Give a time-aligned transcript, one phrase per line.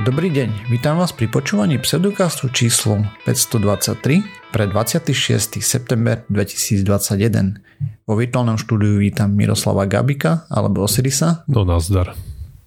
[0.00, 5.60] Dobrý deň, vítam vás pri počúvaní pseudokastu číslo 523 pre 26.
[5.60, 7.60] september 2021.
[8.08, 11.44] Vo virtuálnom štúdiu vítam Miroslava Gabika alebo Osirisa.
[11.44, 12.16] No nazdar.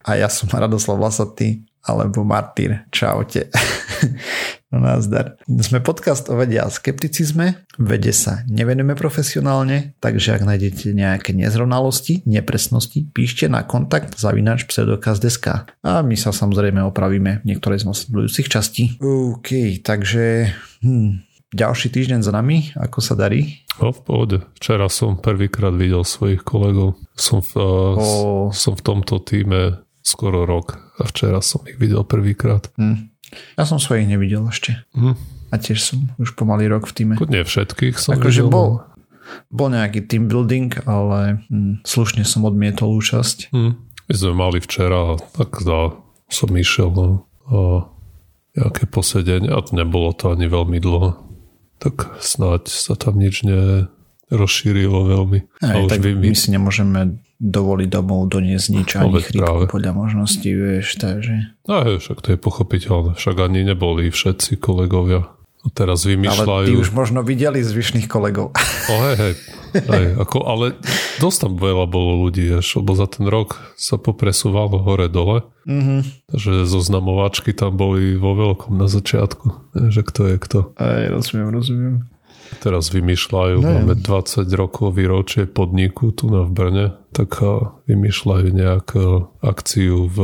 [0.06, 2.88] A ja som Radoslav Lasatý alebo Martýr.
[2.92, 3.52] Čaute.
[4.74, 5.38] No nazdar.
[5.46, 7.62] Sme podcast o vede a skepticizme.
[7.78, 15.78] Vede sa nevenujeme profesionálne, takže ak nájdete nejaké nezrovnalosti, nepresnosti, píšte na kontakt zavinač pseudokaz.sk
[15.78, 18.98] a my sa samozrejme opravíme v niektorej z nasledujúcich častí.
[18.98, 20.50] OK, takže
[20.82, 21.22] hm,
[21.54, 23.62] ďalší týždeň za nami, ako sa darí?
[23.78, 24.38] No v pohode.
[24.58, 26.98] Včera som prvýkrát videl svojich kolegov.
[27.14, 32.70] Som v, uh, som v tomto týme skoro rok a včera som ich videl prvýkrát.
[32.76, 33.10] Hm.
[33.58, 34.84] Ja som svojich nevidel ešte.
[34.94, 35.18] Hm.
[35.50, 37.14] A tiež som už pomaly rok v týme.
[37.32, 38.54] Nie všetkých som akože videl.
[38.54, 38.70] bol,
[39.50, 43.50] bol nejaký team building, ale hm, slušne som odmietol účasť.
[43.56, 43.74] Hm.
[44.12, 45.96] My sme mali včera, tak dá,
[46.28, 47.08] som išiel no,
[47.48, 47.88] a
[48.54, 51.18] nejaké posedenie a nebolo to ani veľmi dlho.
[51.82, 55.40] Tak snáď sa tam nič nerozšírilo veľmi.
[55.64, 59.68] Aj, a už tak vy, my si nemôžeme dovoliť domov doniesť nič ani práve.
[59.68, 61.52] podľa možností, vieš, takže...
[61.68, 63.20] No hej, však to je pochopiteľné.
[63.20, 65.28] Však ani neboli všetci kolegovia.
[65.64, 66.68] A teraz Ale vymýšľajú...
[66.72, 68.52] ty už možno videli zvyšných kolegov.
[68.92, 69.34] O, hej, hej.
[69.80, 70.76] hej ako, ale
[71.24, 75.48] dosť tam veľa bolo ľudí, až, lebo za ten rok sa popresúvalo hore-dole.
[75.64, 76.28] Mhm.
[76.36, 80.60] Takže zoznamovačky tam boli vo veľkom na začiatku, že kto je kto.
[80.76, 81.96] Aj, rozumiem, rozumiem.
[82.60, 88.48] Teraz vymýšľajú, No, máme 20 rokov výročie podniku tu na v Brne, tak a, vymýšľajú
[88.54, 89.06] nejakú
[89.44, 90.18] akciu v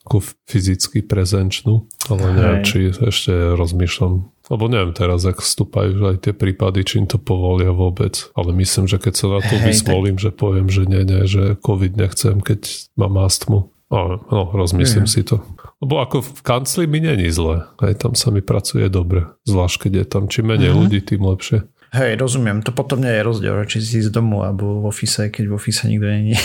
[0.00, 6.34] ako fyzicky prezenčnú, ale neviem, či ešte rozmýšľam lebo neviem teraz, ak vstúpajú aj tie
[6.34, 8.34] prípady, či im to povolia vôbec.
[8.34, 11.54] Ale myslím, že keď sa na to Hej, vysmolím, že poviem, že nie, nie, že
[11.62, 13.70] COVID nechcem, keď mám astmu.
[13.94, 15.12] No, no rozmyslím Mhm.
[15.14, 15.46] si to.
[15.80, 17.64] Lebo ako v kancli mi není zle.
[17.80, 19.24] Aj tam sa mi pracuje dobre.
[19.48, 20.78] Zvlášť, keď je tam čím menej Mhm.
[20.78, 21.64] ľudí, tým lepšie.
[21.90, 25.26] Hej, rozumiem, to potom nie je rozdiel, že či si ísť domov alebo v ofise,
[25.26, 26.38] keď v ofise nikto není.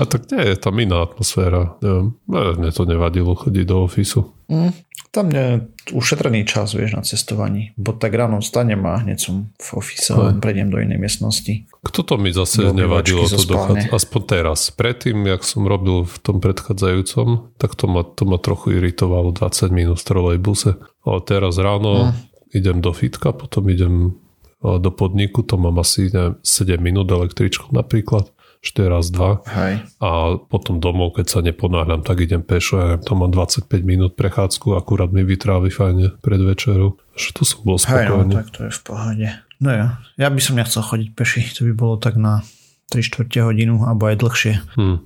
[0.00, 1.76] A tak nie je tam iná atmosféra.
[1.80, 4.20] Neviem, Ne, mne to nevadilo chodiť do ofisu.
[4.48, 4.72] Mm,
[5.12, 5.46] tam je
[5.92, 7.72] ušetrený čas, vieš, na cestovaní.
[7.76, 11.64] Bo tak ráno vstanem a hneď som v ofise a prejdem do inej miestnosti.
[11.88, 13.88] Kto to mi zase nevadilo to dochádzať?
[13.88, 13.96] spálne.
[13.96, 14.68] Aspoň teraz.
[14.70, 19.72] Predtým, jak som robil v tom predchádzajúcom, tak to ma, to ma trochu iritovalo 20
[19.72, 20.76] minút v trolejbuse.
[21.02, 22.12] Ale teraz ráno
[22.52, 24.20] idem do fitka, potom idem
[24.60, 28.28] a, do podniku, to mám asi neviem, 7 minút električkou napríklad.
[28.58, 29.74] 4 raz 2 Hej.
[30.02, 34.18] a potom domov, keď sa neponáhľam, tak idem pešo, ja neviem, to mám 25 minút
[34.18, 36.98] prechádzku, akurát mi vytrávi fajne pred večerou.
[37.14, 38.34] Že tu som bol Hej, no, spokojný.
[38.34, 39.28] tak to je v pohode.
[39.58, 42.46] No ja, ja by som nechcel chodiť peši, to by bolo tak na
[42.94, 44.54] 3 čtvrte hodinu, alebo aj dlhšie.
[44.78, 44.98] Hm.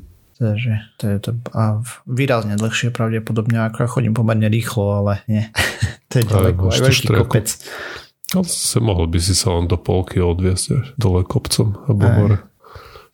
[0.43, 5.47] Takže to je to, a výrazne dlhšie pravdepodobne, ako ja chodím pomerne rýchlo, ale nie.
[6.11, 7.21] to je ďaleko, aj veľký štreku.
[7.31, 7.49] kopec.
[8.33, 12.39] No, zase mohol by si sa len do polky odviesť až dole kopcom alebo hore.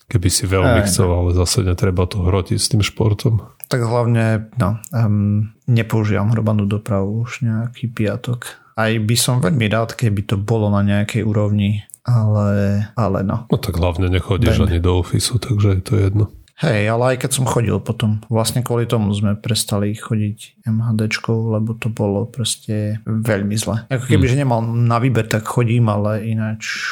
[0.09, 3.45] Keby si veľmi Hej, chcel, ale zase netreba to hrotiť s tým športom.
[3.69, 8.57] Tak hlavne, no, um, nepoužívam hrobanú dopravu už nejaký piatok.
[8.79, 13.51] Aj by som veľmi rád, keby to bolo na nejakej úrovni, ale, ale no.
[13.51, 14.67] No tak hlavne nechodíš Dajme.
[14.71, 16.25] ani do ofisu, takže je to jedno.
[16.59, 21.79] Hej, ale aj keď som chodil potom, vlastne kvôli tomu sme prestali chodiť MHDčkou, lebo
[21.79, 23.87] to bolo proste veľmi zle.
[23.87, 26.83] Ako keby, že nemal na výber, tak chodím, ale ináč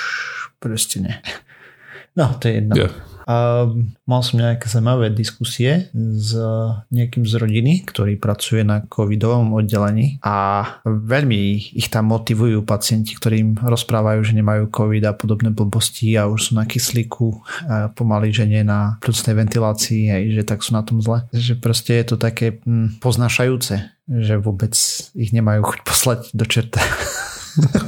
[0.62, 1.14] proste nie.
[2.14, 2.74] No, to je jedno.
[2.78, 2.86] Je.
[3.26, 3.66] A
[4.06, 6.30] mal som nejaké zaujímavé diskusie s
[6.94, 13.58] niekým z rodiny, ktorý pracuje na covidovom oddelení a veľmi ich tam motivujú pacienti, ktorým
[13.58, 17.42] rozprávajú, že nemajú covid a podobné blbosti a už sú na kyslíku
[17.98, 21.26] pomaly, že nie na plúcnej ventilácii, hej, že tak sú na tom zle.
[21.34, 23.74] Že proste je to také hm, poznášajúce,
[24.06, 24.78] že vôbec
[25.18, 26.78] ich nemajú chuť poslať do čerta.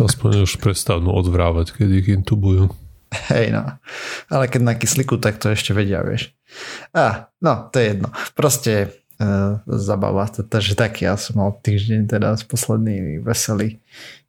[0.03, 2.88] Aspoň už prestanú odvrávať, keď ich intubujú.
[3.33, 3.65] Hej, no.
[4.29, 6.33] Ale keď na kyslíku, tak to ešte vedia, vieš.
[6.93, 8.09] A, no, to je jedno.
[8.37, 10.29] Proste uh, zabava.
[10.29, 13.81] Takže tak ja som mal týždeň teraz posledný veselý.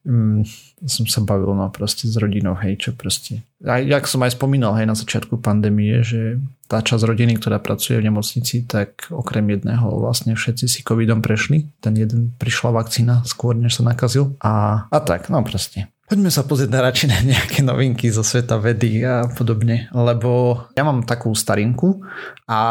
[0.08, 0.48] Mm,
[0.88, 3.44] som sa bavil no proste s rodinou, hej, čo proste.
[3.68, 6.40] A jak som aj spomínal, hej, na začiatku pandémie, že
[6.72, 11.68] tá časť rodiny, ktorá pracuje v nemocnici, tak okrem jedného vlastne všetci si covidom prešli.
[11.84, 14.40] Ten jeden prišla vakcína skôr, než sa nakazil.
[14.40, 15.92] A, a tak, no proste.
[16.10, 20.82] Poďme sa pozrieť na radšej na nejaké novinky zo sveta vedy a podobne, lebo ja
[20.82, 22.02] mám takú starinku
[22.50, 22.62] a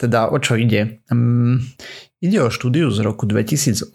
[0.00, 1.04] teda o čo ide?
[1.12, 1.60] Um,
[2.24, 3.92] ide o štúdiu z roku 2018,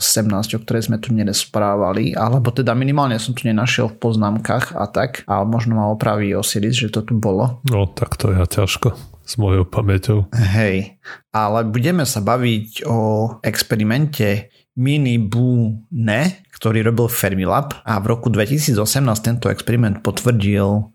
[0.53, 5.25] o ktorej sme tu nerozprávali, alebo teda minimálne som tu nenašiel v poznámkach a tak
[5.25, 7.57] a možno ma opraví Osiris, že to tu bolo.
[7.73, 8.93] No tak to ja ťažko
[9.25, 10.29] s mojou pamäťou.
[10.29, 11.01] Hej,
[11.33, 12.97] ale budeme sa baviť o
[13.41, 18.77] experimente Mini Boo Ne, ktorý robil Fermilab a v roku 2018
[19.25, 20.93] tento experiment potvrdil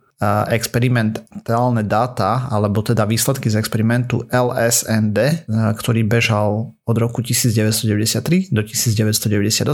[0.48, 5.44] experimentálne dáta, alebo teda výsledky z experimentu LSND,
[5.76, 9.68] ktorý bežal od roku 1993 do 1998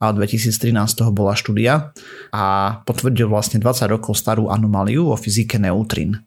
[0.00, 1.92] a od 2013 toho bola štúdia
[2.32, 6.24] a potvrdil vlastne 20 rokov starú anomáliu o fyzike neutrín.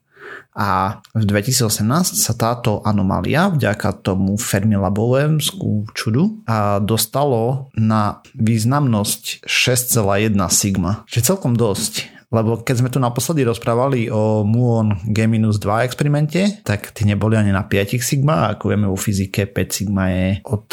[0.54, 5.42] A v 2018 sa táto anomália vďaka tomu Fermilabovému
[5.90, 11.02] čudu a dostalo na významnosť 6,1 sigma.
[11.10, 12.14] Čiže celkom dosť.
[12.34, 17.62] Lebo keď sme tu naposledy rozprávali o Muon G-2 experimente, tak tie neboli ani na
[17.62, 20.66] 5 sigma, ako vieme vo fyzike 5 sigma je od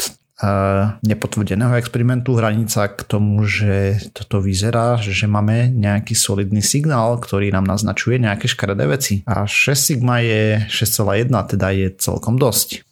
[1.00, 7.64] nepotvrdeného experimentu hranica k tomu, že toto vyzerá, že máme nejaký solidný signál, ktorý nám
[7.64, 9.22] naznačuje nejaké škaredé veci.
[9.24, 12.82] A 6 sigma je 6,1, teda je celkom dosť.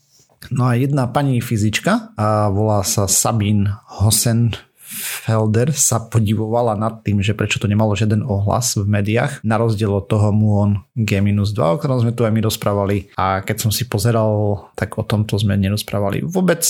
[0.55, 4.56] No a jedna pani fyzička, a volá sa Sabine Hosen
[4.91, 9.94] Felder sa podivovala nad tým, že prečo to nemalo žiaden ohlas v médiách, na rozdiel
[9.94, 13.14] od toho Muon G-2, o ktorom sme tu aj my rozprávali.
[13.14, 16.67] A keď som si pozeral, tak o tomto sme nerozprávali vôbec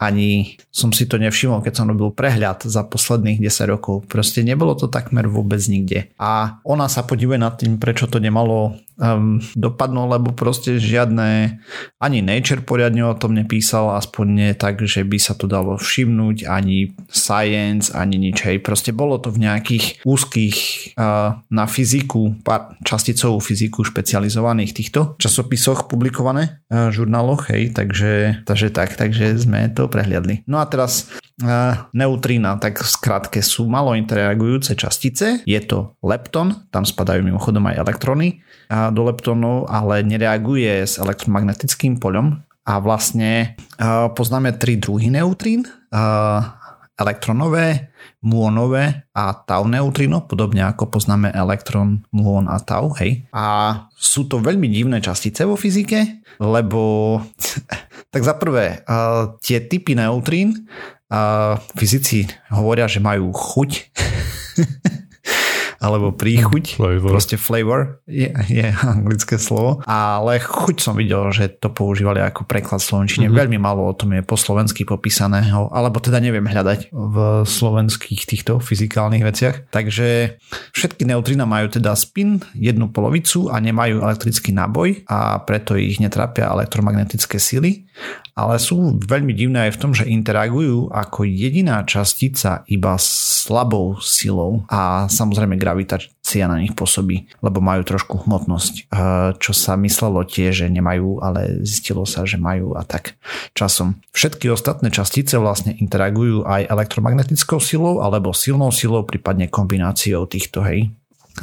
[0.00, 4.08] ani som si to nevšimol, keď som robil prehľad za posledných 10 rokov.
[4.08, 6.08] Proste nebolo to takmer vôbec nikde.
[6.16, 11.62] A ona sa podívuje nad tým, prečo to nemalo um, dopadnú, lebo proste žiadne,
[12.02, 16.44] ani Nature poriadne o tom nepísal, aspoň nie tak, že by sa to dalo všimnúť,
[16.44, 18.42] ani Science, ani nič.
[18.44, 18.60] Hej.
[18.60, 20.56] Proste bolo to v nejakých úzkých
[20.98, 22.42] uh, na fyziku,
[22.84, 29.86] časticovú fyziku špecializovaných týchto časopisoch publikované, uh, žurnáloch, hej, takže, takže tak, takže sme to
[29.86, 30.44] prehliadli.
[30.50, 31.06] No a teraz
[31.94, 32.90] neutrína, tak v
[33.38, 40.04] sú malo interagujúce častice, je to lepton, tam spadajú mimochodom aj elektróny do leptónov, ale
[40.04, 43.56] nereaguje s elektromagnetickým poľom a vlastne
[44.12, 45.64] poznáme tri druhy neutrín,
[46.98, 53.24] elektronové, muonové a tau neutrino, podobne ako poznáme elektrón, muon a tau, hej.
[53.32, 57.22] A sú to veľmi divné častice vo fyzike, lebo
[58.12, 58.84] tak za prvé,
[59.40, 60.68] tie typy neutrín
[61.72, 63.70] fyzici hovoria, že majú chuť
[65.78, 67.10] alebo príchuť, flavor.
[67.14, 72.82] proste flavor je, je anglické slovo, ale chuť som videl, že to používali ako preklad
[72.82, 73.30] slovenčine.
[73.30, 73.38] Mm-hmm.
[73.38, 77.16] Veľmi malo o tom je po slovensky popísaného, alebo teda neviem hľadať v
[77.46, 79.70] slovenských týchto fyzikálnych veciach.
[79.70, 80.38] Takže
[80.74, 86.50] všetky neutrina majú teda spin, jednu polovicu a nemajú elektrický náboj a preto ich netrápia
[86.50, 87.88] elektromagnetické sily
[88.38, 94.62] ale sú veľmi divné aj v tom, že interagujú ako jediná častica iba slabou silou
[94.70, 100.48] a samozrejme gravitácia na nich pôsobí, lebo majú trošku hmotnosť, eh, čo sa myslelo tie,
[100.48, 103.20] že nemajú, ale zistilo sa, že majú a tak
[103.52, 104.00] časom.
[104.16, 110.88] Všetky ostatné častice vlastne interagujú aj elektromagnetickou silou alebo silnou silou, prípadne kombináciou týchto, hej.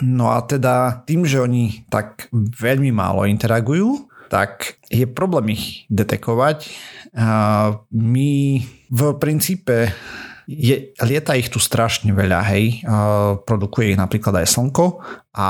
[0.02, 6.68] No a teda tým, že oni tak veľmi málo interagujú, tak je problém ich detekovať.
[7.96, 8.32] My
[8.92, 9.96] v princípe
[10.46, 12.86] je, lieta ich tu strašne veľa, hej.
[13.50, 15.02] Produkuje ich napríklad aj Slnko
[15.34, 15.50] a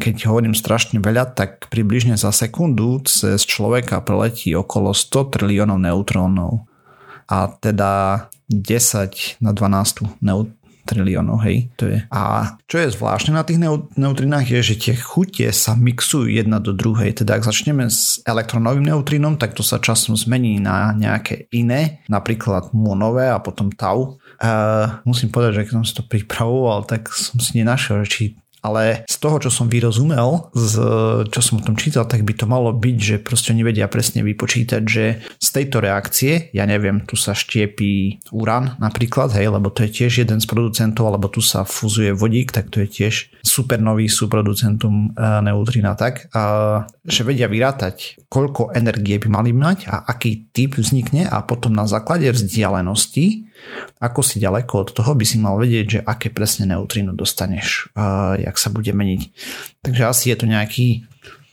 [0.00, 6.64] keď hovorím strašne veľa, tak približne za sekundu cez človeka preletí okolo 100 triliónov neutrónov.
[7.28, 10.52] A teda 10 na 12 neut-
[10.82, 11.70] triliónov, hej.
[11.78, 12.02] To je.
[12.10, 13.62] A čo je zvláštne na tých
[13.94, 17.14] neutrinách je, že tie chutie sa mixujú jedna do druhej.
[17.22, 22.74] Teda ak začneme s elektronovým neutrínom, tak to sa časom zmení na nejaké iné, napríklad
[22.74, 24.18] muonové a potom tau.
[24.42, 29.02] Uh, musím povedať, že keď som si to pripravoval, tak som si nenašiel, či ale
[29.10, 30.74] z toho, čo som vyrozumel, z,
[31.28, 34.22] čo som o tom čítal, tak by to malo byť, že proste oni vedia presne
[34.22, 39.82] vypočítať, že z tejto reakcie, ja neviem, tu sa štiepí urán napríklad, hej, lebo to
[39.84, 44.06] je tiež jeden z producentov, alebo tu sa fúzuje vodík, tak to je tiež supernový
[44.06, 46.30] súproducentum e, neutrina tak,
[47.02, 51.84] že vedia vyrátať, koľko energie by mali mať a aký typ vznikne a potom na
[51.84, 53.52] základe vzdialenosti
[54.02, 58.34] ako si ďaleko od toho by si mal vedieť, že aké presne neutrino dostaneš, uh,
[58.34, 59.20] jak sa bude meniť.
[59.86, 60.88] Takže asi je to nejaký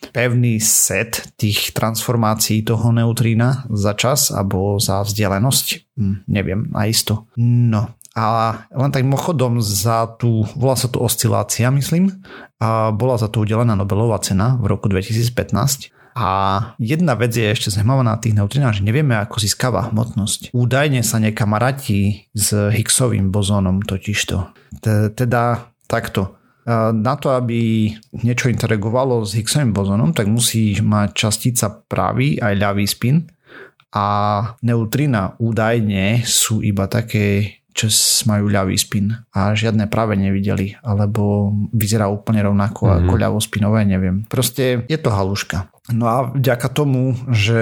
[0.09, 5.95] pevný set tých transformácií toho neutrína za čas alebo za vzdialenosť.
[5.99, 7.29] Hm, neviem, isto.
[7.37, 12.19] No A len tak mochodom za tú, volá sa tu oscilácia, myslím,
[12.59, 15.95] a bola za to udelená Nobelová cena v roku 2015.
[16.19, 16.27] A
[16.75, 20.51] jedna vec je ešte zaujímavá na tých neutrinách, že nevieme, ako získava hmotnosť.
[20.51, 24.51] Údajne sa nekamaratí s Higgsovým bozónom totižto.
[25.15, 26.35] Teda takto.
[26.91, 27.87] Na to, aby
[28.19, 33.23] niečo interagovalo s Higgsovým bozónom, tak musí mať častica pravý aj ľavý spin
[33.95, 34.07] a
[34.59, 37.87] neutrina údajne sú iba také čo
[38.27, 42.99] majú ľavý spin a žiadne práve nevideli, alebo vyzerá úplne rovnako mm-hmm.
[43.07, 44.27] ako ľavospinové, neviem.
[44.27, 45.71] Proste je to haluška.
[45.89, 47.57] No a vďaka tomu, že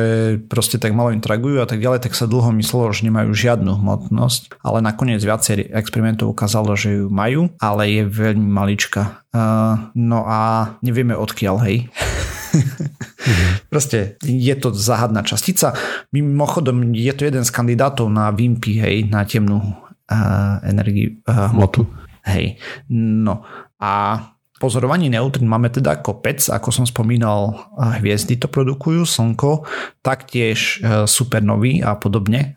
[0.49, 4.57] proste tak malo interagujú a tak ďalej, tak sa dlho myslelo, že nemajú žiadnu hmotnosť,
[4.65, 9.23] ale nakoniec viacej experimentov ukázalo, že ju majú, ale je veľmi malička.
[9.31, 11.87] Uh, no a nevieme odkiaľ, hej.
[11.87, 13.67] mm-hmm.
[13.71, 15.77] Proste je to záhadná častica.
[16.11, 21.87] Mimochodom, je to jeden z kandidátov na Wimpy, hej, na temnú uh, energiu, hmotu.
[22.25, 22.57] Hej.
[22.89, 23.43] No
[23.79, 29.65] a pozorovaní neutrín máme teda kopec, ako som spomínal, hviezdy to produkujú, slnko,
[30.05, 32.55] taktiež e, supernovy a podobne.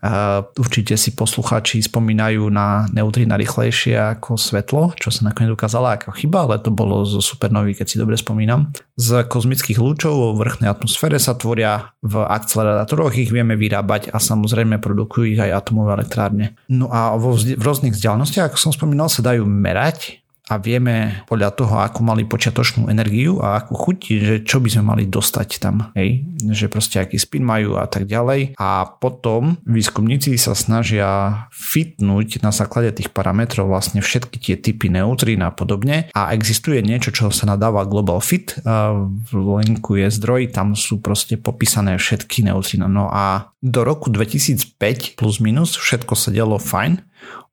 [0.55, 6.47] Určite si posluchači spomínajú na neutrína rýchlejšie ako svetlo, čo sa nakoniec ukázala ako chyba,
[6.47, 8.71] ale to bolo zo supernovy, keď si dobre spomínam.
[8.95, 14.77] Z kozmických lúčov vo vrchnej atmosfére sa tvoria v akcelerátoroch, ich vieme vyrábať a samozrejme
[14.79, 16.55] produkujú ich aj atomové elektrárne.
[16.69, 20.20] No a vo v rôznych vzdialenostiach, ako som spomínal, sa dajú merať
[20.51, 24.83] a vieme podľa toho, ako mali počiatočnú energiu a akú chuť, že čo by sme
[24.83, 28.59] mali dostať tam, hej, že proste aký spin majú a tak ďalej.
[28.59, 35.39] A potom výskumníci sa snažia fitnúť na základe tých parametrov vlastne všetky tie typy neutrín
[35.39, 40.75] a podobne a existuje niečo, čo sa nadáva Global Fit, v linku je zdroj, tam
[40.75, 42.91] sú proste popísané všetky neutrína.
[42.91, 46.99] No a do roku 2005 plus minus všetko sa dialo fajn,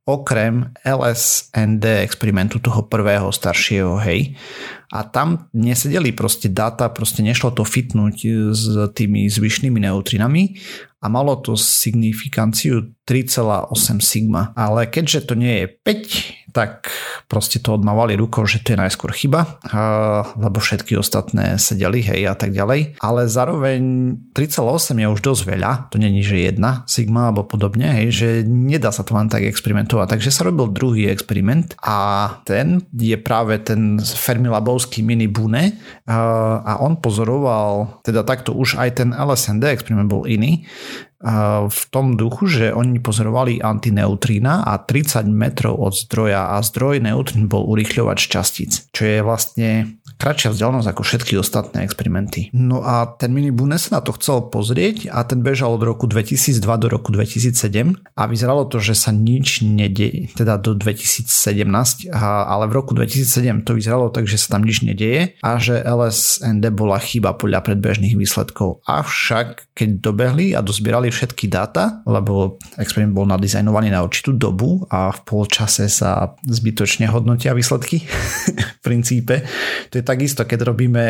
[0.09, 4.33] okrem LSND experimentu toho prvého staršieho, hej.
[4.88, 8.17] A tam nesedeli proste dáta, proste nešlo to fitnúť
[8.57, 8.65] s
[8.97, 10.57] tými zvyšnými neutrinami
[11.05, 14.57] a malo to signifikanciu 3,8 sigma.
[14.57, 16.88] Ale keďže to nie je 5, tak
[17.28, 19.61] proste to odmávali rukou, že to je najskôr chyba,
[20.37, 22.97] lebo všetky ostatné sedeli, hej, a tak ďalej.
[23.05, 23.81] Ale zároveň
[24.33, 28.88] 3,8 je už dosť veľa, to není, že jedna sigma alebo podobne, hej, že nedá
[28.88, 30.17] sa to len tak experimentovať.
[30.17, 35.76] Takže sa robil druhý experiment a ten je práve ten Fermilabovský mini Bune
[36.09, 40.64] a on pozoroval, teda takto už aj ten LSND experiment bol iný,
[41.68, 47.50] v tom duchu, že oni pozorovali antineutrína a 30 metrov od zdroja a zdroj neutrín
[47.50, 52.50] bol urýchľovač častíc, čo je vlastne kratšia vzdialenosť ako všetky ostatné experimenty.
[52.50, 56.10] No a ten mini Bune sa na to chcel pozrieť a ten bežal od roku
[56.10, 62.64] 2002 do roku 2007 a vyzeralo to, že sa nič nedieje, teda do 2017, ale
[62.66, 66.98] v roku 2007 to vyzeralo tak, že sa tam nič nedieje a že LSND bola
[66.98, 68.82] chyba podľa predbežných výsledkov.
[68.90, 75.14] Avšak keď dobehli a dozbierali všetky dáta, lebo experiment bol nadizajnovaný na určitú dobu a
[75.14, 78.02] v polčase sa zbytočne hodnotia výsledky
[78.78, 79.46] v princípe.
[79.94, 81.05] To je takisto, keď robíme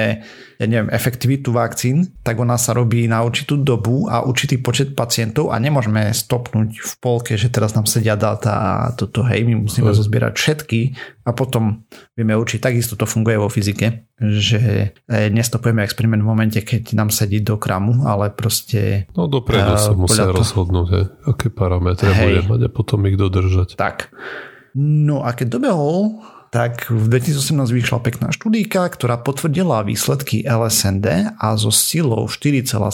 [0.59, 5.55] ja neviem, efektivitu vakcín, tak ona sa robí na určitú dobu a určitý počet pacientov
[5.55, 9.95] a nemôžeme stopnúť v polke, že teraz nám sedia dáta a toto, hej, my musíme
[9.95, 10.81] zozbierať všetky
[11.23, 11.87] a potom
[12.19, 12.59] vieme učiť.
[12.59, 17.55] Takisto to funguje vo fyzike, že e, nestopujeme experiment v momente, keď nám sedí do
[17.55, 19.07] kramu, ale proste...
[19.14, 20.43] No dopredu sa musia to...
[20.43, 23.78] rozhodnúť, hej, aké parametre bude mať a potom ich dodržať.
[23.78, 24.11] Tak.
[24.75, 31.49] No a keď dobehol tak v 2018 vyšla pekná štúdíka, ktorá potvrdila výsledky LSND a
[31.61, 32.88] so silou 4,7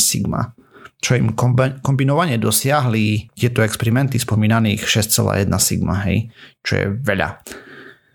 [0.00, 0.56] sigma
[1.04, 1.36] čo im
[1.84, 6.32] kombinovane dosiahli tieto experimenty spomínaných 6,1 sigma, hej,
[6.64, 7.44] čo je veľa.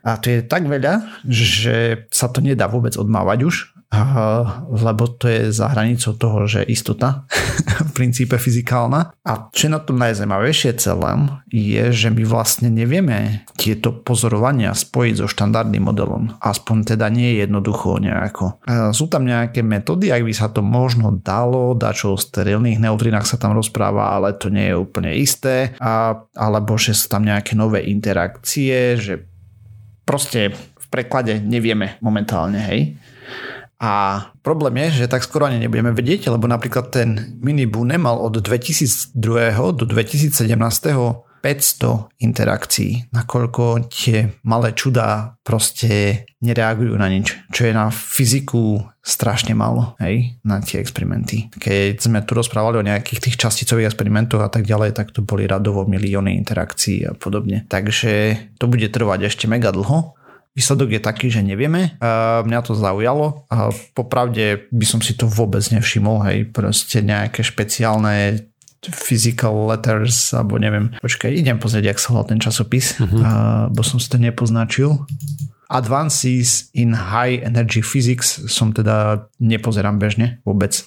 [0.10, 3.56] A to je tak veľa, že sa to nedá vôbec odmávať už,
[4.70, 7.26] lebo to je za hranicou toho, že istota
[7.90, 9.18] v princípe fyzikálna.
[9.26, 15.14] A čo je na tom najzaujímavejšie celém, je, že my vlastne nevieme tieto pozorovania spojiť
[15.18, 16.38] so štandardným modelom.
[16.38, 18.62] Aspoň teda nie je jednoducho nejako.
[18.94, 23.42] Sú tam nejaké metódy, ak by sa to možno dalo, dačo o sterilných neutrinách sa
[23.42, 25.74] tam rozpráva, ale to nie je úplne isté.
[25.82, 29.26] A, alebo že sú tam nejaké nové interakcie, že
[30.06, 32.98] proste v preklade nevieme momentálne, hej.
[33.80, 38.20] A problém je, že tak skoro ani nebudeme vedieť, lebo napríklad ten mini Bune mal
[38.20, 39.16] od 2002
[39.72, 40.36] do 2017
[41.40, 49.56] 500 interakcií, nakoľko tie malé čudá proste nereagujú na nič, čo je na fyziku strašne
[49.56, 51.48] málo, hej, na tie experimenty.
[51.56, 55.48] Keď sme tu rozprávali o nejakých tých časticových experimentoch a tak ďalej, tak to boli
[55.48, 57.66] radovo milióny interakcií a podobne.
[57.72, 60.19] Takže to bude trvať ešte mega dlho,
[60.58, 61.96] Výsledok je taký, že nevieme.
[62.44, 68.50] Mňa to zaujalo a popravde by som si to vôbec nevšimol, hej, proste nejaké špeciálne
[68.88, 70.96] physical letters, alebo neviem.
[71.04, 73.12] Počkaj, idem pozrieť, jak sa volal ten časopis, uh-huh.
[73.12, 73.28] uh,
[73.72, 75.04] bo som si to nepoznačil.
[75.70, 80.82] Advances in High Energy Physics som teda nepozerám bežne vôbec.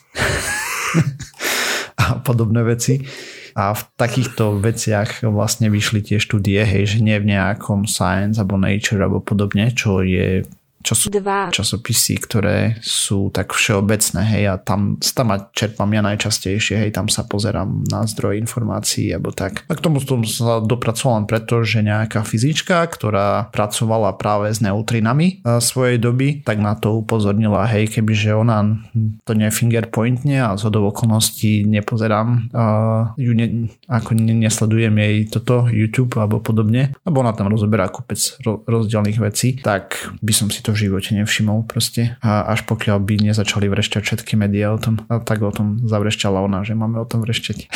[2.02, 3.04] a podobné veci.
[3.53, 8.57] A v takýchto veciach vlastne vyšli tie štúdie, hej, že nie v nejakom Science alebo
[8.57, 10.47] Nature alebo podobne, čo je
[10.83, 11.49] čo sú Dva.
[11.49, 17.25] časopisy, ktoré sú tak všeobecné, hej, a tam, tam čerpám ja najčastejšie, hej, tam sa
[17.25, 19.65] pozerám na zdroj informácií, alebo tak.
[19.71, 24.61] A k tomu som sa dopracoval len preto, že nejaká fyzička, ktorá pracovala práve s
[24.61, 28.83] neutrinami svojej doby, tak na to upozornila, hej, kebyže ona
[29.25, 36.19] to nie fingerpointne a z okolností nepozerám, uh, ju ne, ako nesledujem jej toto YouTube
[36.19, 38.19] alebo podobne, lebo ona tam rozoberá kopec
[38.67, 42.17] rozdielných vecí, tak by som si to v živote nevšimol proste.
[42.25, 46.64] A až pokiaľ by nezačali vrešťať všetky médiá o tom, tak o tom zavrešťala ona,
[46.64, 47.69] že máme o tom vrešťať.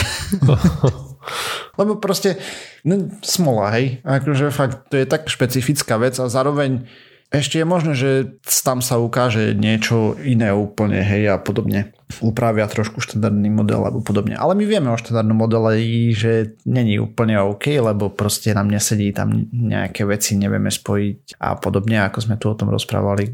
[1.81, 2.41] Lebo proste
[2.83, 4.01] no, smola, hej.
[4.03, 6.89] Akože fakt, to je tak špecifická vec a zároveň
[7.35, 11.91] ešte je možné, že tam sa ukáže niečo iné úplne, hej, a podobne.
[12.23, 14.39] Upravia trošku štandardný model alebo podobne.
[14.39, 15.83] Ale my vieme o štandardnom modele,
[16.15, 22.07] že není úplne OK, lebo proste nám nesedí tam nejaké veci, nevieme spojiť a podobne,
[22.07, 23.27] ako sme tu o tom rozprávali,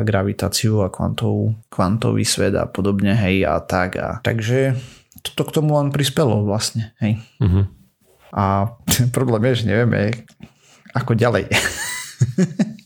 [0.00, 4.00] gravitáciu a kvantovú, kvantový svet a podobne, hej, a tak.
[4.00, 4.80] A, takže
[5.20, 7.20] toto k tomu len prispelo vlastne, hej.
[7.36, 7.68] Uh-huh.
[8.32, 8.72] A
[9.16, 10.24] problém je, že nevieme,
[10.96, 11.52] ako ďalej.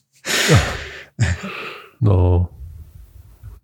[2.04, 2.48] No,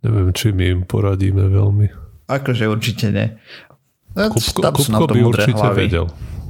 [0.01, 1.87] neviem, či my im poradíme veľmi.
[2.31, 3.27] Akože určite ne.
[4.17, 5.77] No, Kupko, Tam Kupko by určite hlavy.
[5.77, 6.07] vedel.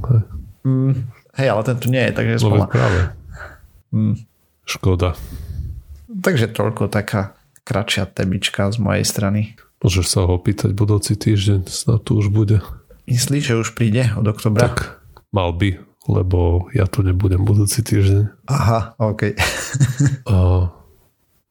[0.07, 0.21] Hej.
[0.61, 0.93] Mm,
[1.41, 2.99] hej, ale ten tu nie je, takže no, práve.
[3.91, 4.15] Mm.
[4.65, 5.17] Škoda.
[6.11, 7.33] Takže toľko taká
[7.65, 9.41] kratšia tebička z mojej strany.
[9.81, 12.61] Môžeš sa ho opýtať budúci týždeň, snad tu už bude.
[13.09, 14.69] Myslíš, že už príde od oktobra?
[14.69, 15.01] Tak,
[15.33, 18.49] mal by, lebo ja tu nebudem budúci týždeň.
[18.49, 19.37] Aha, OK.
[20.33, 20.37] a,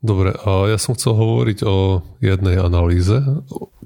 [0.03, 3.15] dobre, a ja som chcel hovoriť o jednej analýze,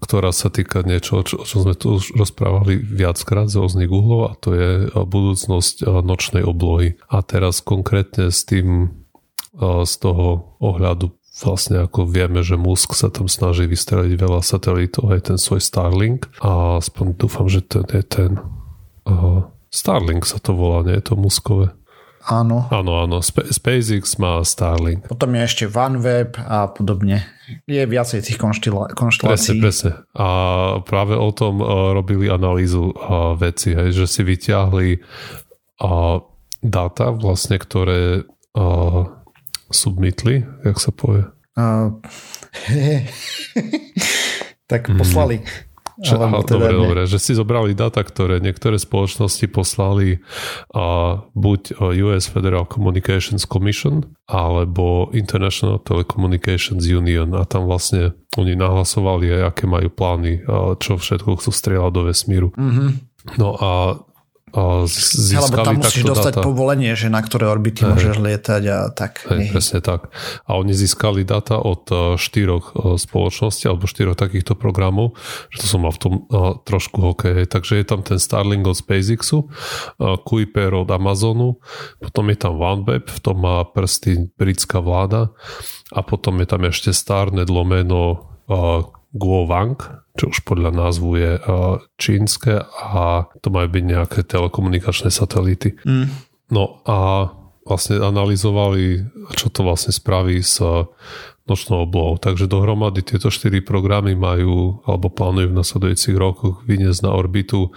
[0.00, 4.32] ktorá sa týka niečo, o čom sme tu už rozprávali viackrát z rôznych uhlov a
[4.36, 6.96] to je budúcnosť nočnej oblohy.
[7.12, 8.92] A teraz konkrétne s tým
[9.60, 15.34] z toho ohľadu vlastne ako vieme, že Musk sa tam snaží vystreliť veľa satelitov, aj
[15.34, 18.30] ten svoj Starlink a aspoň dúfam, že ten je ten
[19.10, 19.42] uh,
[19.74, 21.74] Starlink sa to volá, nie je to muskové?
[22.24, 22.70] Áno.
[22.72, 23.18] Áno, áno.
[23.20, 25.10] Sp- SpaceX má Starlink.
[25.10, 27.26] Potom je ešte OneWeb a podobne.
[27.68, 29.60] Je viacej tých konštila- konštelácií.
[29.60, 29.90] Presne, presne.
[30.16, 30.26] A
[30.86, 34.88] práve o tom uh, robili analýzu uh, veci, hej, že si vyťahli
[35.84, 36.22] uh,
[36.64, 38.24] dáta vlastne, ktoré
[38.56, 39.02] uh,
[39.68, 41.28] submitli, jak sa povie?
[41.58, 41.98] Uh,
[44.70, 45.42] tak poslali.
[45.44, 50.18] Mm že, aha, teda dobre, dobre, že si zobrali data, ktoré niektoré spoločnosti poslali
[50.74, 59.30] a buď US Federal Communications Commission alebo International Telecommunications Union a tam vlastne oni nahlasovali
[59.38, 60.42] aj, aké majú plány,
[60.82, 62.48] čo všetko chcú strieľať do vesmíru.
[62.58, 62.88] Mm-hmm.
[63.38, 63.70] No a
[64.86, 66.46] získali Lebo tam musíš dostať data.
[66.46, 67.90] povolenie, že na ktoré orbity hey.
[67.90, 69.26] môžeš lietať a tak.
[69.26, 70.14] Hey, presne tak.
[70.46, 75.18] A oni získali data od e, štyroch e, spoločností alebo štyroch takýchto programov,
[75.50, 77.50] že to som mal v tom uh, trošku hokej.
[77.50, 81.58] Takže je tam ten Starlink od SpaceXu, uh, Kuiper od Amazonu,
[81.98, 85.34] potom je tam OneWeb, v tom má prsty britská vláda
[85.90, 89.78] a potom je tam ešte Starnet lomeno uh, Guowang,
[90.18, 91.32] čo už podľa názvu je
[91.96, 95.78] čínske a to majú byť nejaké telekomunikačné satelity.
[95.86, 96.10] Mm.
[96.50, 97.30] No a
[97.64, 99.06] vlastne analyzovali,
[99.38, 100.60] čo to vlastne spraví s
[101.44, 102.16] nočnou oblohou.
[102.16, 107.72] Takže dohromady tieto štyri programy majú alebo plánujú v nasledujúcich rokoch vyniesť na orbitu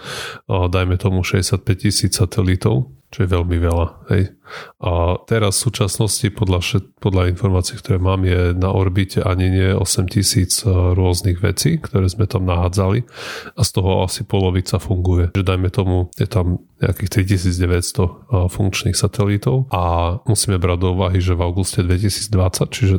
[0.48, 3.86] dajme tomu 65 tisíc satelitov čo je veľmi veľa.
[4.12, 4.38] Hej.
[4.80, 6.60] A teraz v súčasnosti podľa,
[7.00, 12.24] podľa informácií, ktoré mám, je na orbite ani nie 8000 e, rôznych vecí, ktoré sme
[12.28, 13.04] tam nahádzali
[13.56, 15.32] a z toho asi polovica funguje.
[15.36, 18.08] Že dajme tomu, je tam nejakých 3900 e,
[18.48, 22.96] funkčných satelitov a musíme brať do úvahy, že v auguste 2020, čiže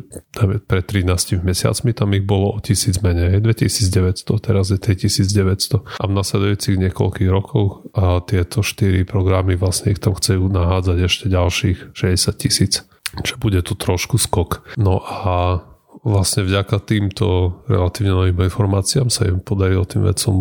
[0.67, 6.13] pred 13 mesiacmi tam ich bolo o 1000 menej, 2900, teraz je 3900 a v
[6.13, 12.39] nasledujúcich niekoľkých rokoch a tieto 4 programy vlastne ich tam chcú nahádzať ešte ďalších 60
[12.39, 12.73] tisíc.
[13.19, 14.63] Čiže bude tu trošku skok.
[14.79, 15.59] No a
[16.03, 20.33] vlastne vďaka týmto relatívne novým informáciám sa im podarilo tým vedcom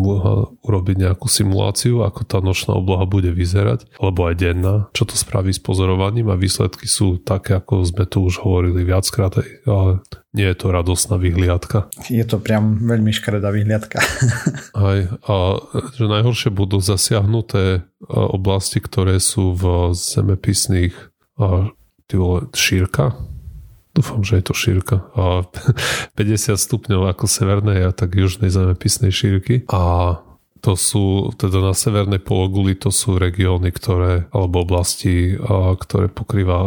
[0.63, 5.51] urobiť nejakú simuláciu, ako tá nočná obloha bude vyzerať, alebo aj denná, čo to spraví
[5.51, 9.35] s pozorovaním a výsledky sú také, ako sme tu už hovorili viackrát,
[9.67, 11.89] ale nie je to radosná vyhliadka.
[12.07, 13.97] Je to priam veľmi škaredá vyhliadka.
[14.77, 15.35] Aj, a
[15.97, 20.93] že najhoršie budú zasiahnuté oblasti, ktoré sú v zemepisných
[22.09, 23.13] ty vole, šírka,
[23.99, 25.43] dúfam, že je to šírka, a
[26.19, 29.67] 50 stupňov ako severnej a tak južnej zemepisnej šírky.
[29.67, 30.15] A
[30.59, 35.39] to sú, teda na severnej pologuli to sú regióny, ktoré, alebo oblasti,
[35.79, 36.57] ktoré pokrýva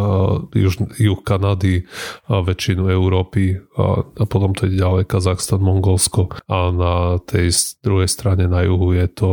[0.56, 1.84] juž, juh Kanady
[2.28, 7.52] a väčšinu Európy a, a potom to je ďalej Kazachstan, Mongolsko a na tej
[7.84, 9.30] druhej strane na juhu je to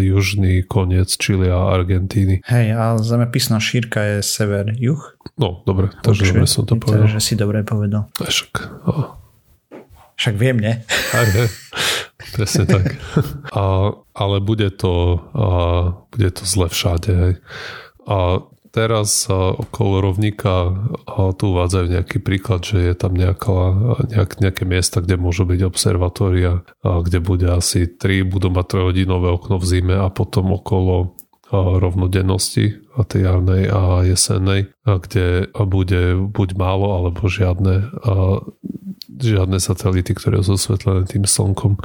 [0.00, 2.40] južný koniec Čili a Argentíny.
[2.48, 5.00] Hej, a zemepisná šírka je sever-juh?
[5.36, 7.06] No, dobre, takže dobre som to povedal.
[7.06, 8.08] Takže si dobre povedal.
[8.16, 8.52] Však,
[10.16, 10.72] však viem, ne?
[11.12, 11.26] Aj?
[12.34, 12.96] Presne tak.
[13.54, 15.46] A, ale bude to, a,
[16.12, 17.10] bude to zle všade.
[17.12, 17.34] Hej.
[18.08, 20.70] A teraz okolo rovníka
[21.40, 23.74] tu uvádzajú nejaký príklad, že je tam nejaká,
[24.12, 29.58] nejak, nejaké miesta, kde môžu byť observatória, kde bude asi 3, budú mať trojhodinové okno
[29.58, 31.17] v zime a potom okolo
[31.52, 37.88] rovnodennosti tej jarnej a jesennej, kde bude buď málo alebo žiadne,
[39.16, 41.80] žiadne satelity, ktoré sú osvetlené tým slnkom.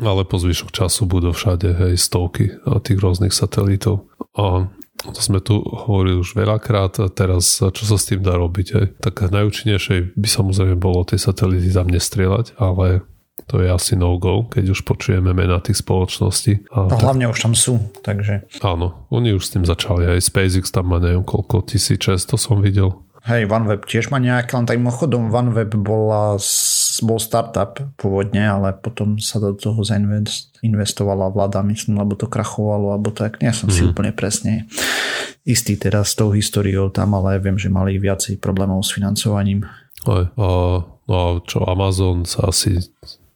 [0.00, 4.08] Ale po zvyšok času budú všade hej, stovky tých rôznych satelitov.
[4.34, 4.72] A
[5.04, 8.66] to sme tu hovorili už veľakrát a teraz čo sa s tým dá robiť?
[8.72, 8.86] Hej?
[9.04, 13.04] Tak najúčinnejšie by samozrejme bolo tie satelity tam nestrieľať, ale
[13.44, 16.70] to je asi no-go, keď už počujeme mená tých spoločností.
[16.70, 17.02] A no, tak...
[17.02, 18.46] hlavne už tam sú, takže...
[18.62, 23.04] Áno, oni už s tým začali, aj SpaceX tam má neviem koľko, 1600 som videl.
[23.24, 26.36] Hej, OneWeb tiež má nejaké, len tak mimochodom OneWeb bola,
[27.00, 33.10] bol startup pôvodne, ale potom sa do toho zainvestovala vláda, myslím, lebo to krachovalo, alebo
[33.16, 33.76] tak, nie som mm-hmm.
[33.76, 33.90] si mhm.
[33.90, 34.52] úplne presne
[35.44, 39.64] istý teraz s tou históriou tam, ale viem, že mali viacej problémov s financovaním.
[40.04, 40.48] Aj, a,
[40.84, 42.76] no a čo Amazon sa asi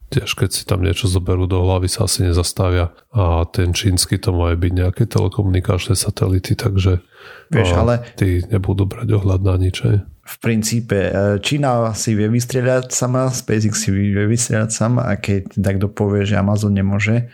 [0.09, 2.93] tiež keď si tam niečo zoberú do hlavy, sa asi nezastavia.
[3.13, 7.05] A ten čínsky to majú byť nejaké telekomunikačné satelity, takže
[7.49, 9.81] Vieš, ale tí nebudú brať ohľad na nič.
[9.85, 10.05] Aj.
[10.05, 15.57] V princípe e, Čína si vie vystrieľať sama, SpaceX si vie vystrieľať sama a keď
[15.57, 17.33] takto povie, že Amazon nemôže,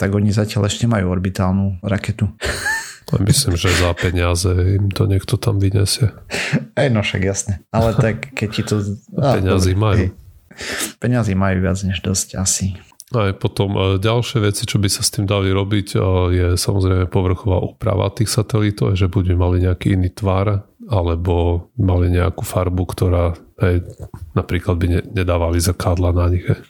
[0.00, 2.32] tak oni zatiaľ ešte majú orbitálnu raketu.
[3.20, 6.14] Myslím, že za peniaze im to niekto tam vyniesie.
[6.78, 7.58] Ej, no však jasne.
[7.74, 8.76] Ale tak keď ti to...
[9.36, 10.08] Peniazy majú.
[10.08, 10.29] Hej.
[11.00, 12.76] Peniazy majú viac než dosť asi.
[13.10, 15.98] Aj potom e, ďalšie veci, čo by sa s tým dali robiť, e,
[16.30, 22.46] je samozrejme povrchová úprava tých satelitov, že buď mali nejaký iný tvar, alebo mali nejakú
[22.46, 23.82] farbu, ktorá hej,
[24.38, 26.46] napríklad by ne, nedávali zrkadla na nich.
[26.46, 26.62] Hej.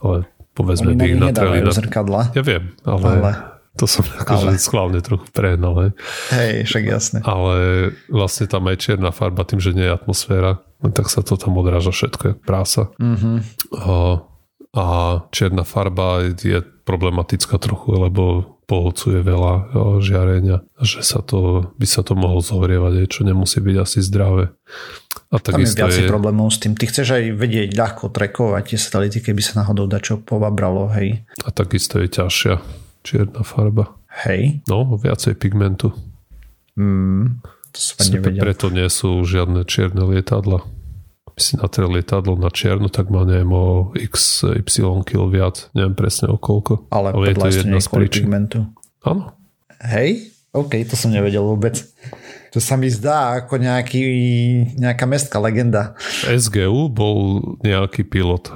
[0.00, 0.16] Ale
[0.56, 1.72] povedzme by ich natreli na...
[1.76, 2.32] zrkadla.
[2.32, 3.32] Ja viem, ale, ale...
[3.80, 5.96] to som akože schválne trochu prehnal.
[6.28, 6.68] Hej.
[6.68, 7.18] však jasne.
[7.24, 10.60] Ale vlastne tam aj čierna farba, tým, že nie je atmosféra,
[10.92, 12.92] tak sa to tam odráža všetko, jak prása.
[13.00, 13.36] Mm-hmm.
[13.80, 14.20] A,
[14.76, 14.86] a
[15.32, 19.54] čierna farba je problematická trochu, lebo pohľcuje veľa
[19.98, 24.54] žiarenia, že sa to, by sa to mohlo zohrievať, čo nemusí byť asi zdravé.
[25.34, 26.10] A Tam je viacej je...
[26.10, 26.78] problémov s tým.
[26.78, 31.26] Ty chceš aj vedieť ľahko trekovať tie satelity, keby sa náhodou dačo povabralo, hej.
[31.42, 33.96] A takisto je ťažšia čierna farba.
[34.26, 34.66] Hej.
[34.66, 35.94] No, viacej pigmentu.
[36.74, 37.40] Mm.
[37.70, 38.42] To som nevedel.
[38.42, 40.66] Preto nie sú žiadne čierne lietadla.
[41.30, 44.66] By si natrel lietadlo na čiernu, tak má neviem o x, y
[45.06, 45.70] kil viac.
[45.78, 46.90] Neviem presne o koľko.
[46.90, 48.26] Ale, Ale je to jedna z príčin.
[48.26, 48.58] pigmentu.
[49.06, 49.38] Áno.
[49.80, 50.34] Hej?
[50.50, 51.78] OK, to som nevedel vôbec.
[52.50, 54.02] To sa mi zdá ako nejaký,
[54.74, 55.94] nejaká mestská legenda.
[56.26, 58.50] SGU bol nejaký pilot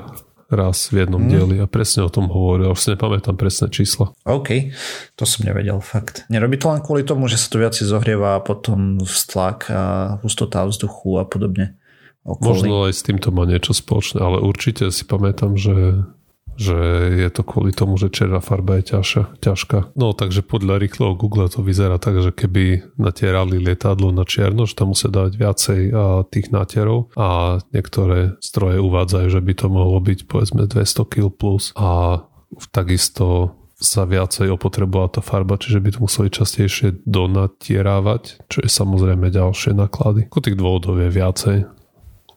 [0.55, 1.31] raz v jednom hmm.
[1.31, 2.71] dieli a presne o tom hovoril.
[2.71, 4.15] Už si nepamätám presné číslo.
[4.25, 4.71] OK,
[5.19, 6.25] to som nevedel, fakt.
[6.31, 10.65] Nerobí to len kvôli tomu, že sa to viac zohrieva a potom stlak a hustota
[10.65, 11.77] vzduchu a podobne.
[12.25, 12.65] Okolí.
[12.65, 16.09] Možno aj s týmto má niečo spoločné, ale určite si pamätám, že
[16.55, 16.77] že
[17.19, 19.79] je to kvôli tomu, že černá farba je ťažšia, ťažká.
[19.99, 24.79] No takže podľa rýchleho Google to vyzerá tak, že keby natierali lietadlo na čierno, že
[24.79, 29.99] tam musia dávať viacej a, tých natierov a niektoré stroje uvádzajú, že by to mohlo
[29.99, 32.23] byť povedzme 200 kg plus a
[32.71, 39.29] takisto sa viacej opotrebovala tá farba, čiže by to museli častejšie donatierávať, čo je samozrejme
[39.29, 40.31] ďalšie náklady.
[40.31, 41.59] Ku tých dôvodov je viacej.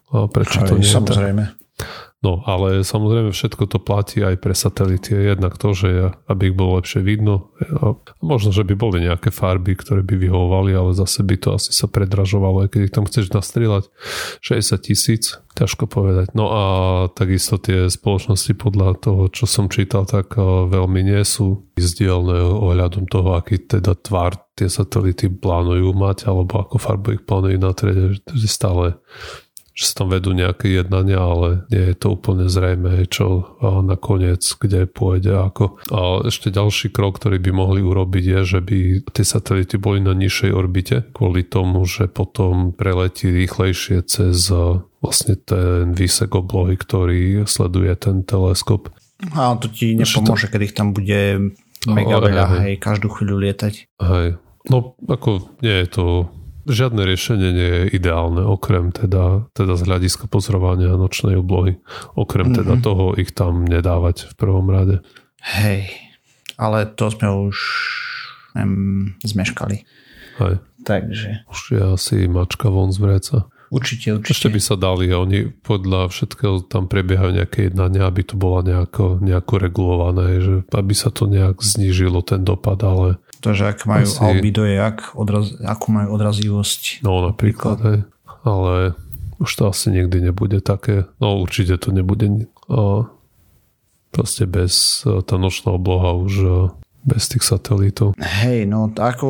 [0.07, 1.43] A prečo Aj, to nie samozrejme.
[1.45, 2.06] Tak?
[2.27, 5.15] No, ale samozrejme všetko to platí aj pre satelity.
[5.15, 7.55] Jednak to, že aby ich bolo lepšie vidno.
[7.79, 11.71] A možno, že by boli nejaké farby, ktoré by vyhovovali, ale zase by to asi
[11.71, 13.87] sa predražovalo, keď ich tam chceš nastrieľať
[14.43, 16.35] 60 tisíc, ťažko povedať.
[16.35, 16.63] No a
[17.15, 20.35] takisto tie spoločnosti podľa toho, čo som čítal, tak
[20.67, 26.75] veľmi nie sú izdielne ohľadom toho, aký teda tvar tie satelity plánujú mať, alebo ako
[26.75, 28.99] farbu ich plánujú natrieť, že stále
[29.77, 33.45] že sa tam vedú nejaké jednania, ale nie je to úplne zrejme, čo
[33.85, 35.77] nakoniec, kde pôjde ako.
[35.93, 40.17] A ešte ďalší krok, ktorý by mohli urobiť je, že by tie satelity boli na
[40.17, 44.49] nižšej orbite, kvôli tomu, že potom preletí rýchlejšie cez
[44.97, 48.89] vlastne ten výsek oblohy, ktorý sleduje ten teleskop.
[49.37, 51.53] A to ti nepomôže, keď ich tam bude
[51.85, 53.93] mega veľa, hej, hej, každú chvíľu lietať.
[54.01, 54.41] Hej,
[54.73, 56.05] no ako nie je to
[56.67, 61.79] žiadne riešenie nie je ideálne, okrem teda, teda z hľadiska pozorovania nočnej oblohy.
[62.13, 62.59] Okrem mm-hmm.
[62.59, 62.83] teda mhm.
[62.83, 65.01] toho ich tam nedávať v prvom rade.
[65.41, 65.89] Hej,
[66.59, 67.57] ale to sme už
[68.53, 69.87] um, zmeškali.
[70.37, 70.55] Hej.
[70.85, 71.43] Takže.
[71.49, 73.37] Už je asi mačka von z vreca.
[73.67, 74.31] Určite, určite.
[74.31, 79.19] Ešte by sa dali, oni podľa všetkého tam prebiehajú nejaké jednania, aby to bolo nejako,
[79.19, 84.07] nejako regulované, že aby sa to nejak znížilo ten dopad, ale to, že ak majú
[84.07, 84.19] Asi...
[84.21, 87.05] albido je, ak odraz, akú majú odrazivosť.
[87.05, 87.99] No napríklad, hej.
[88.47, 88.97] Ale
[89.37, 91.05] už to asi nikdy nebude také.
[91.21, 93.07] No určite to nebude a
[94.11, 96.33] proste bez tá nočná obloha už
[97.07, 98.17] bez tých satelitov.
[98.19, 99.29] Hej, no ako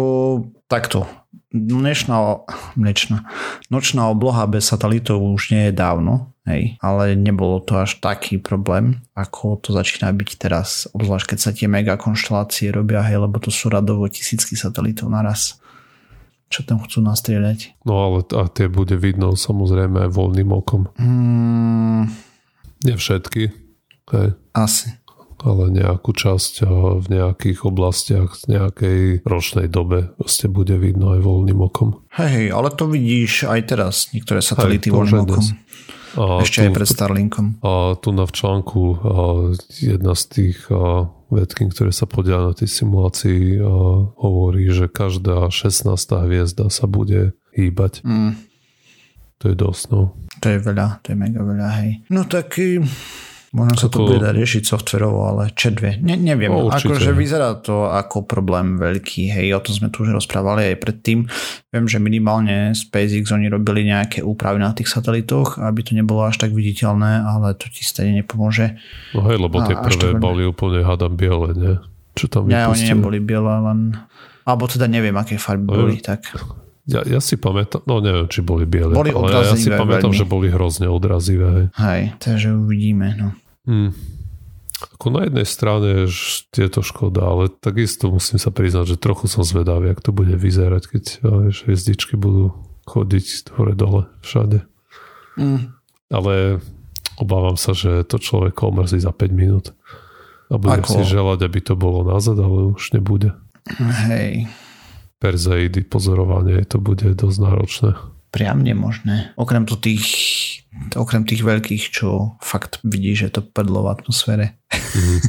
[0.66, 1.06] takto.
[1.48, 2.44] Dnešná,
[2.76, 3.24] dnešná,
[3.72, 9.00] nočná obloha bez satelitov už nie je dávno, hej, ale nebolo to až taký problém,
[9.16, 13.48] ako to začína byť teraz, obzvlášť keď sa tie mega konštelácie robia, hej, lebo to
[13.48, 15.64] sú radovo tisícky satelitov naraz
[16.48, 17.76] čo tam chcú nastrieľať.
[17.84, 20.88] No ale a tie bude vidno samozrejme aj voľným okom.
[20.96, 22.08] Mm.
[22.88, 23.52] Nie všetky.
[24.16, 24.40] Hej.
[24.56, 24.96] Asi
[25.44, 26.66] ale nejakú časť
[27.02, 32.02] v nejakých oblastiach z nejakej ročnej dobe ste bude vidno aj voľným okom.
[32.18, 35.46] Hej, ale to vidíš aj teraz, niektoré satelity voľným okom.
[36.18, 37.46] A Ešte tu, aj pred Starlinkom.
[37.62, 38.82] A tu na v článku
[39.78, 40.58] jedna z tých
[41.30, 43.62] vedkým, ktoré sa podia na tej simulácii
[44.18, 45.94] hovorí, že každá 16.
[46.26, 48.02] hviezda sa bude hýbať.
[48.02, 48.34] Mm.
[49.38, 50.18] To je dosť, no.
[50.42, 52.02] To je veľa, to je mega veľa, hej.
[52.10, 52.58] No tak
[53.56, 55.96] Možno sa to bude dať riešiť softverovo, ale čedve.
[56.04, 56.52] Ne, neviem.
[56.52, 59.32] No, akože vyzerá to ako problém veľký.
[59.32, 61.24] Hej, o tom sme tu už rozprávali aj predtým.
[61.72, 66.44] Viem, že minimálne SpaceX oni robili nejaké úpravy na tých satelitoch, aby to nebolo až
[66.44, 68.76] tak viditeľné, ale to ti stejne nepomôže.
[69.16, 71.76] No hej, lebo tie prvé boli úplne hadam biele, nie?
[72.20, 73.96] Čo tam Nie, oni neboli biele, len...
[74.44, 76.36] Alebo teda neviem, aké farby no, boli, tak...
[76.88, 80.20] Ja, ja si pamätám, no neviem, či boli biele, boli ale ja, si pamätám, veľmi.
[80.24, 81.68] že boli hrozne odrazivé.
[81.76, 83.28] Hej, takže uvidíme, no.
[83.68, 83.92] Hmm.
[84.96, 86.08] Ako na jednej strane
[86.54, 90.32] je to škoda, ale takisto musím sa priznať, že trochu som zvedavý, ak to bude
[90.32, 91.04] vyzerať, keď
[91.52, 92.56] vieš, hviezdičky budú
[92.88, 94.64] chodiť hore-dole všade.
[95.36, 95.76] Hmm.
[96.08, 96.64] Ale
[97.20, 99.76] obávam sa, že to človek omrzí za 5 minút.
[100.48, 100.94] A budem Ako?
[100.96, 103.36] si želať, aby to bolo nazad, ale už nebude.
[104.08, 104.48] Hej.
[105.18, 107.90] Perzeidy, pozorovanie, to bude dosť náročné.
[108.30, 109.34] Priam nemožné.
[109.34, 110.06] Okrem to tých
[110.94, 114.46] okrem tých veľkých, čo fakt vidí, že to pedlo v atmosfére.
[114.70, 115.20] Mm.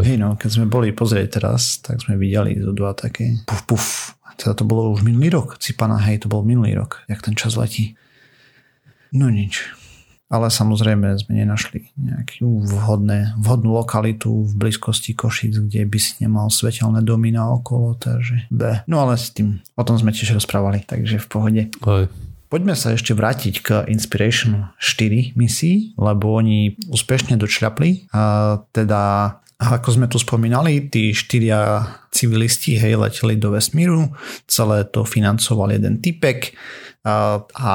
[0.00, 3.86] Hej no, keď sme boli pozrieť teraz, tak sme videli zo dva také puf puf.
[4.40, 5.60] Teda to bolo už minulý rok.
[5.60, 7.94] Cipana, hej, to bol minulý rok, jak ten čas letí.
[9.14, 9.70] No nič.
[10.32, 16.48] Ale samozrejme sme nenašli nejakú vhodné, vhodnú lokalitu v blízkosti Košic, kde by si nemal
[16.48, 18.82] svetelné domy na okolo, takže B.
[18.88, 21.62] No ale s tým, o tom sme tiež rozprávali, takže v pohode.
[21.68, 22.08] Hej.
[22.54, 28.14] Poďme sa ešte vrátiť k Inspiration 4 misii, lebo oni úspešne dočľapli.
[28.14, 31.82] A teda, ako sme tu spomínali, tí štyria
[32.14, 34.14] civilisti hej, leteli do vesmíru,
[34.46, 36.54] celé to financoval jeden typek
[37.04, 37.72] a, a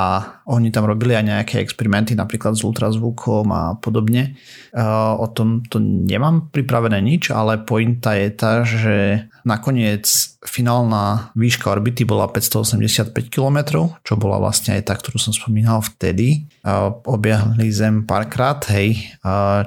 [0.49, 4.33] oni tam robili aj nejaké experimenty napríklad s ultrazvukom a podobne.
[4.73, 10.09] A, o tom to nemám pripravené nič, ale pointa je tá, že nakoniec
[10.41, 16.49] finálna výška orbity bola 585 km, čo bola vlastne aj tá, ktorú som spomínal vtedy.
[16.65, 19.13] A obiahli Zem párkrát, hej,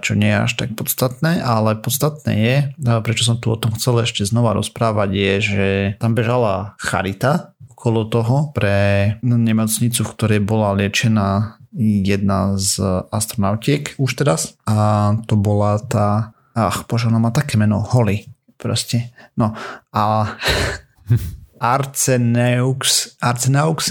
[0.03, 2.57] čo nie je až tak podstatné, ale podstatné je,
[3.07, 5.69] prečo som tu o tom chcel ešte znova rozprávať, je, že
[6.03, 7.52] tam bežala charita
[7.83, 11.59] okolo toho pre nemocnicu, v ktorej bola liečená
[12.07, 12.79] jedna z
[13.11, 19.11] astronautiek už teraz a to bola tá ach bože, ona má také meno Holly proste,
[19.35, 19.59] no
[19.91, 20.31] a
[21.59, 22.87] Arceneux,
[23.19, 23.83] Arceneux,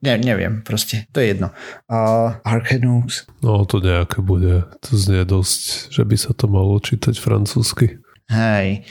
[0.00, 1.48] ne, neviem, proste, to je jedno.
[1.88, 3.24] Uh, Arceneux.
[3.40, 8.00] No to nejaké bude, to znie dosť, že by sa to malo čítať francúzsky.
[8.28, 8.84] Hej,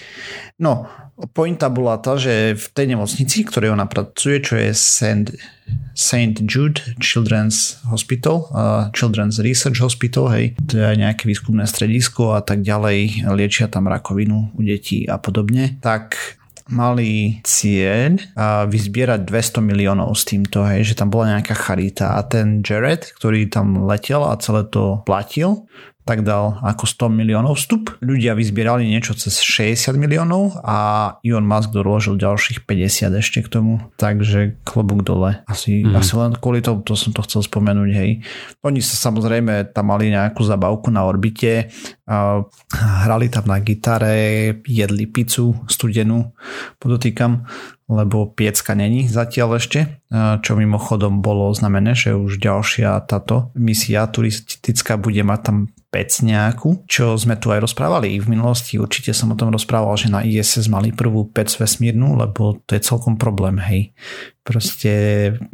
[0.57, 0.89] no
[1.31, 5.31] pointa bola tá, že v tej nemocnici, ktorej ona pracuje, čo je St.
[5.95, 6.43] St.
[6.43, 12.61] Jude Children's Hospital, uh, Children's Research Hospital, hej, to je nejaké výskumné stredisko a tak
[12.61, 18.17] ďalej, liečia tam rakovinu u detí a podobne, tak mali cieľ
[18.65, 23.47] vyzbierať 200 miliónov s týmto, hej, že tam bola nejaká charita a ten Jared, ktorý
[23.53, 25.69] tam letel a celé to platil,
[26.05, 27.97] tak dal ako 100 miliónov vstup.
[27.99, 30.77] Ľudia vyzbierali niečo cez 60 miliónov a
[31.25, 33.81] Elon Musk doložil ďalších 50 ešte k tomu.
[33.97, 35.41] Takže klobúk dole.
[35.49, 35.97] Asi, mm.
[35.97, 37.89] asi len kvôli tomu to som to chcel spomenúť.
[37.89, 38.21] Hej.
[38.61, 41.73] Oni sa samozrejme tam mali nejakú zabavku na orbite,
[42.05, 42.45] a
[43.01, 46.37] hrali tam na gitare, jedli pizzu studenú,
[46.77, 47.49] podotýkam,
[47.89, 50.05] lebo piecka není zatiaľ ešte,
[50.41, 55.57] čo mimochodom bolo znamené, že už ďalšia táto misia turistická bude mať tam
[55.95, 58.75] pec nejakú, čo sme tu aj rozprávali v minulosti.
[58.75, 62.83] Určite som o tom rozprával, že na ISS mali prvú pec vesmírnu, lebo to je
[62.83, 63.95] celkom problém, hej.
[64.43, 64.91] Proste,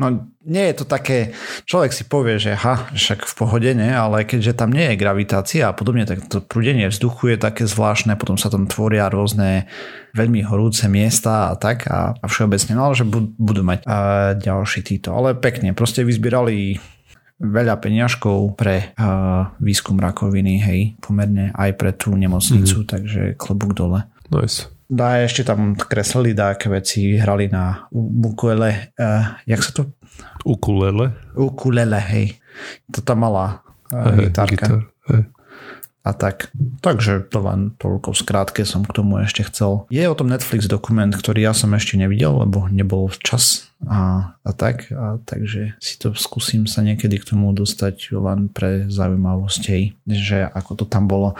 [0.01, 1.31] no nie je to také,
[1.69, 5.69] človek si povie, že ha, však v pohode, ne, ale keďže tam nie je gravitácia
[5.69, 9.69] a podobne, tak to prúdenie vzduchu je také zvláštne, potom sa tam tvoria rôzne
[10.17, 13.05] veľmi horúce miesta a tak a, a všeobecne, no ale že
[13.37, 13.95] budú mať a
[14.35, 16.81] ďalší títo, ale pekne, proste vyzbierali
[17.41, 22.87] veľa peňažkov pre uh, výskum rakoviny, hej, pomerne aj pre tú nemocnicu, mm.
[22.87, 24.05] takže klobúk dole.
[24.29, 24.69] Nice.
[24.91, 29.83] Dá ešte tam kreslili dáke veci, hrali na ukulele, uh, jak sa to?
[30.45, 31.17] Ukulele?
[31.33, 32.37] Ukulele, hej.
[32.93, 34.65] To tam malá uh, hey, gitárka.
[34.69, 35.23] Gitar, hey
[36.01, 36.49] a tak.
[36.81, 39.85] Takže to len toľko skrátke som k tomu ešte chcel.
[39.93, 44.51] Je o tom Netflix dokument, ktorý ja som ešte nevidel, lebo nebol čas a, a
[44.53, 49.63] tak, a takže si to skúsim sa niekedy k tomu dostať len pre zaujímavosť,
[50.05, 51.33] že ako to tam bolo.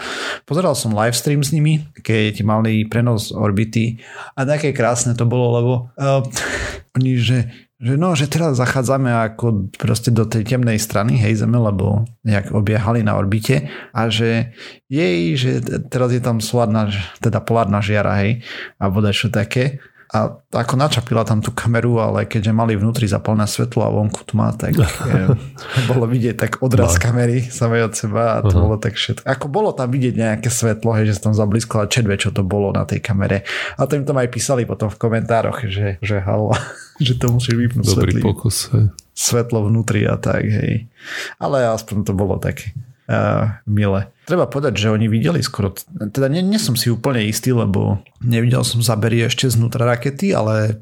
[0.49, 4.01] Pozeral som livestream s nimi, keď mali prenos orbity
[4.34, 6.25] a také krásne to bolo, lebo uh,
[6.97, 7.38] oni, že
[7.82, 12.54] že no, že teraz zachádzame ako proste do tej temnej strany, hej, Zeme, lebo nejak
[12.54, 14.54] obiehali na orbite a že
[14.86, 18.45] jej, že teraz je tam solárna, teda polárna žiara, hej,
[18.77, 23.47] a voda čo také a ako načapila tam tú kameru, ale keďže mali vnútri zapalné
[23.47, 25.21] svetlo a vonku tma, tak je,
[25.91, 27.08] bolo vidieť tak odraz no.
[27.08, 28.63] kamery samej od seba a to uh-huh.
[28.67, 29.24] bolo tak všetko.
[29.24, 32.76] Ako bolo tam vidieť nejaké svetlo, hej, že sa tam zablízkala čedve, čo to bolo
[32.76, 33.47] na tej kamere.
[33.80, 36.52] A to im tam aj písali potom v komentároch, že, že halo,
[37.00, 38.91] že to musíš vypnúť Dobrý svetlý, pokus, hej.
[39.15, 40.91] svetlo vnútri a tak, hej.
[41.39, 42.76] Ale aspoň to bolo také
[43.12, 44.08] uh, milé.
[44.24, 48.63] Treba povedať, že oni videli skoro, teda nie, nie som si úplne istý, lebo nevidel
[48.63, 50.80] som zabery ešte znútra rakety, ale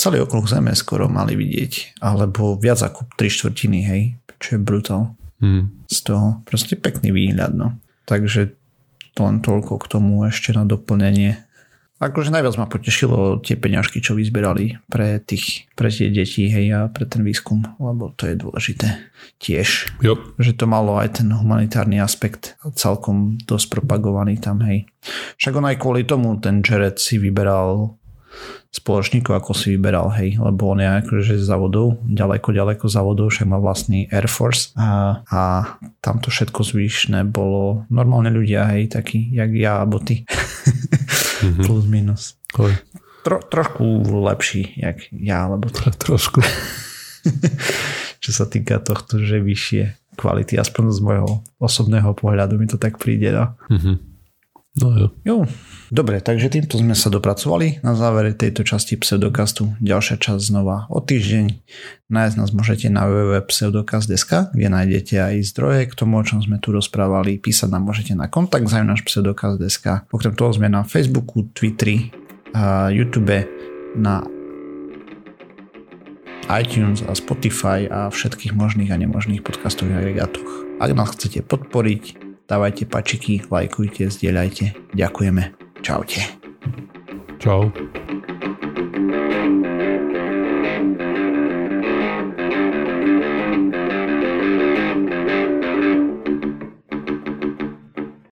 [0.00, 4.02] celý okruh Zeme skoro mali vidieť, alebo viac ako 3 štvrtiny, hej,
[4.40, 5.02] čo je brutál.
[5.36, 5.84] Hmm.
[5.92, 7.76] Z toho proste pekný výhľad, no.
[8.08, 8.56] Takže
[9.12, 11.45] to len toľko k tomu ešte na doplnenie.
[11.96, 16.80] Akože najviac ma potešilo tie peňažky, čo vyzberali pre, tých, pre tie deti hej, a
[16.92, 19.00] pre ten výskum, lebo to je dôležité
[19.40, 19.96] tiež.
[20.04, 20.20] Jo.
[20.36, 24.84] Že to malo aj ten humanitárny aspekt celkom dosť propagovaný tam, hej.
[25.40, 27.96] Však on aj kvôli tomu ten Jared si vyberal
[28.76, 33.48] spoločníkov, ako si vyberal, hej, lebo on je akože z závodov, ďaleko, ďaleko závodov, však
[33.48, 35.40] má vlastný Air Force a, a
[36.04, 40.28] tamto všetko zvyšné bolo normálne ľudia, hej, takí, jak ja alebo ty.
[41.42, 41.64] mm-hmm.
[41.66, 42.22] plus minus.
[43.26, 45.90] Tro, trošku lepší, jak ja, alebo to.
[46.04, 46.40] Trošku.
[48.24, 52.96] Čo sa týka tohto, že vyššie kvality, aspoň z môjho osobného pohľadu mi to tak
[52.96, 53.34] príde.
[53.34, 53.52] No.
[53.68, 54.15] Mm-hmm.
[54.76, 55.08] No jo.
[55.24, 55.36] jo.
[55.88, 59.72] Dobre, takže týmto sme sa dopracovali na závere tejto časti pseudokastu.
[59.80, 61.62] Ďalšia časť znova o týždeň.
[62.12, 66.76] Nájsť nás môžete na www.pseudokast.sk, kde nájdete aj zdroje k tomu, o čom sme tu
[66.76, 67.40] rozprávali.
[67.40, 70.10] Písať nám môžete na kontakt náš pseudokast.sk.
[70.12, 72.12] Okrem toho sme na Facebooku, Twitteri,
[72.92, 73.46] YouTube,
[73.96, 74.26] na
[76.50, 80.50] iTunes a Spotify a všetkých možných a nemožných podcastových agregátoch.
[80.82, 84.94] Ak nás chcete podporiť, Dávajte pačiky, lajkujte, zdieľajte.
[84.94, 85.42] Ďakujeme.
[85.82, 86.22] Čaute.
[87.42, 87.74] Čau.